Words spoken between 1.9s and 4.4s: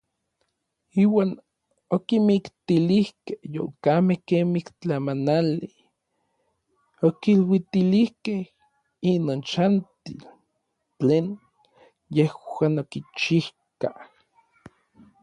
okimiktilijkej yolkamej